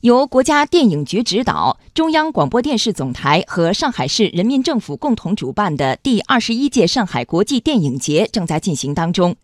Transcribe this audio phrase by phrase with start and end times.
[0.00, 9.36] 由国家电影局指导、中央广播电视总台和上海市人民政府共同主办的第二十一届上海国际电影节正在进行当中。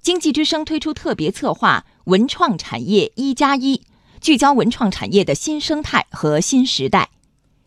[0.00, 3.82] 经济之声推出特别策划“文创产业一加一”，
[4.20, 7.10] 聚焦文创产业的新生态和新时代。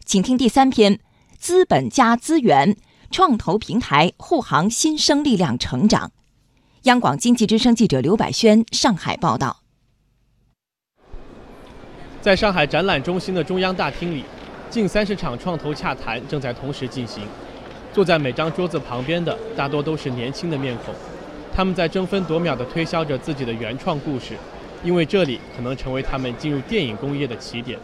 [0.04, 1.00] 请听第三篇：
[1.40, 2.76] 资本加资源，
[3.10, 6.12] 创投平台护航新生力量成长。
[6.84, 9.62] 央广经济之声记者刘百轩上海报道。
[12.28, 14.22] 在上海展览中心的中央大厅里，
[14.70, 17.24] 近三十场创投洽谈正在同时进行。
[17.94, 20.94] 坐在每张桌子旁边的大多都是年轻的面孔，
[21.56, 24.34] 他们在争分夺秒地推销着自己的原创故事，
[24.84, 27.80] 因为这里可能成为他们进入电影工业的起点。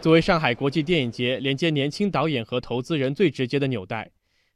[0.00, 4.10] 作为上海国际电影节连接年轻导演和投资人最直接的纽带，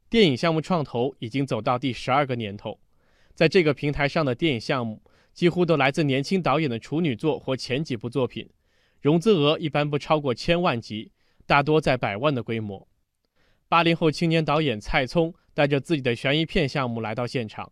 [0.09, 2.79] 电影项目创投已经走到第十二个年头。
[3.35, 4.99] 在这个平台上的电影项目，
[5.31, 8.49] 几乎都来自年轻导演的处女作或前几部作品。
[9.05, 11.11] 融资额一般不超过千万级，
[11.45, 12.87] 大多在百万的规模。
[13.67, 17.71] 八零后青年导演蔡聪带着自己的悬疑片项目来到现场。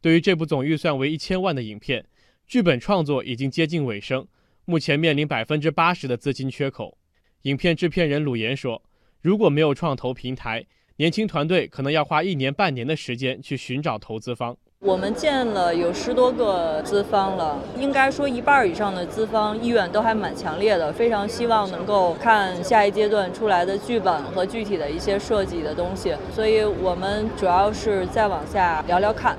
[0.00, 2.04] 对于这部总预算为一千万的影片，
[2.48, 4.26] 剧本创作已经接近尾声，
[4.64, 6.98] 目前面临百分之八十的资金缺口。
[7.42, 8.82] 影片制片人鲁岩说
[9.22, 29.38] ：“如果没有创投平台，年轻团队可能要花一年半年的时间去寻找投资方。”我们见了有十多个资方了，应该说一半以上的资方意愿都还蛮强烈的，非常希望能够看下一阶段出来的剧本和具体的一些设计的东西，所以我们主要是再往下聊聊看。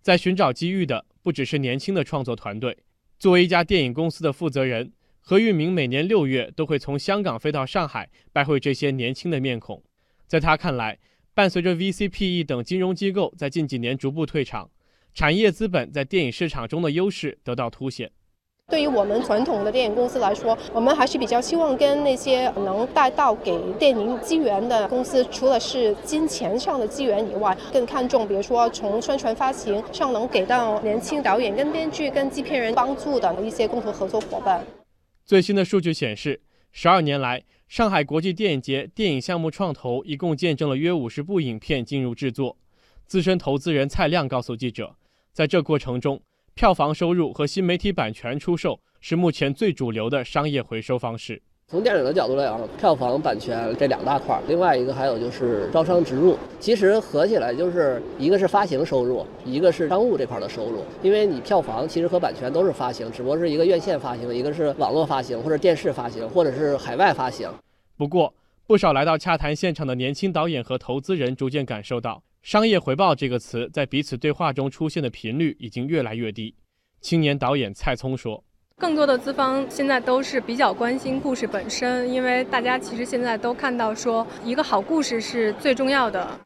[0.00, 2.78] 在寻找机遇的不只是年轻的创作团队，
[3.18, 9.82] 作为一家电影公司的负责人，何玉明每年六月都会从香港飞到上海拜会这些年轻的面孔，
[10.28, 10.98] 在他看来。
[11.38, 14.68] 伴随着 VCPE 等金融机构在近几年逐步退场，
[15.14, 18.10] 产业资本在电影市场中的优势得到凸显。
[18.66, 34.66] 对于我们传统的电影公司来说，我们还是比较希望跟那些能带到给电影资源的公司，除了是金钱上的资源以外，更看重，比如说从宣传发行上能给到年轻导演、跟编剧、跟制片人帮助的一些共同合作伙伴。
[35.24, 36.40] 最新的数据显示，
[36.72, 37.44] 十二年来。
[37.68, 42.56] 上海国际电影节电影项目创投一共见证了约五十部影片进入制作。
[43.06, 44.96] 资深投资人蔡亮告诉记者，
[45.34, 46.22] 在这过程中，
[46.54, 51.42] 票房收入和新媒体版权出售是目前最主流的商业回收方式。
[51.70, 56.34] 从电影的角度来讲，票房、版权这两大块儿，另外一个还有就是招商植入。
[56.58, 60.82] 其实合起来就是一个是发行收入，一个是商务这块的收入。
[61.02, 67.52] 因为你票房其实和版权都是发行，只不过是一个院线发行，一个是网络发行或者电视发行，或者是海外发行。
[67.98, 68.32] 不过，
[68.66, 76.54] 不少来到洽谈现场的年轻导演和投资人逐渐感受到，“商业回报”这个词在彼此对话中出现的频率已经越来越低。
[77.02, 78.42] 青年导演蔡聪说。
[78.78, 86.38] 更多的资方现在都是比较关心故事本身，因为大家其实现在都看到说，一个好故事是最重要的。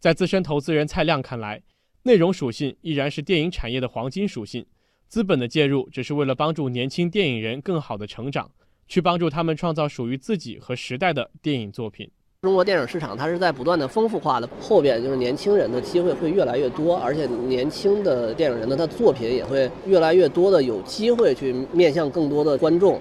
[0.00, 1.62] 在资深投资人蔡亮看来，
[2.02, 4.66] 内容属性依然是电影产业的黄金属性，
[5.06, 8.50] 资本的介入只是为了帮助年轻电影人更好的成长，
[8.88, 12.10] 去帮助他们创造属于自己和时代的电影作品。
[12.42, 23.00] 中国电影市场它是在不断的丰富化的，后边就是年轻人的机会会越来越多，而且年轻的电影人呢，他作品也会越来越多的有机会去面向更多的观众。